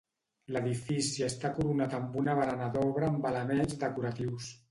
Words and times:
L'edifici 0.53 1.25
està 1.25 1.51
coronat 1.57 1.93
amb 1.99 2.17
una 2.23 2.35
barana 2.41 2.71
d'obra 2.77 3.13
amb 3.13 3.31
elements 3.33 3.77
decoratius. 3.87 4.53